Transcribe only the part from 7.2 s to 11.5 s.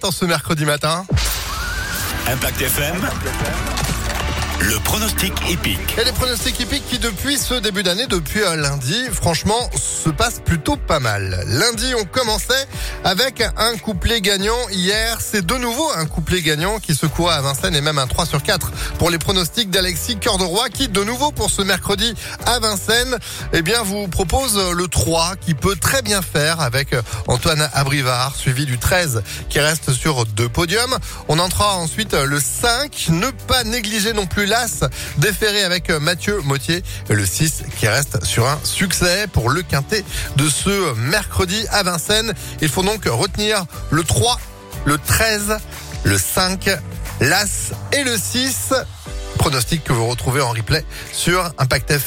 ce début d'année, depuis lundi, franchement, se passent plutôt pas mal.